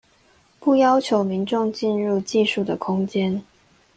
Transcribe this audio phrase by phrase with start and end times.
[0.59, 3.43] 不要求民眾進入技術的空間